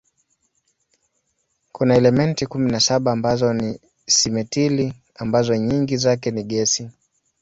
Kuna 1.71 1.95
elementi 1.95 2.47
kumi 2.47 2.71
na 2.71 2.79
saba 2.79 3.11
ambazo 3.11 3.53
ni 3.53 3.79
simetili 4.07 4.93
ambazo 5.15 5.55
nyingi 5.57 5.97
zake 5.97 6.31
ni 6.31 6.43
gesi. 6.43 6.89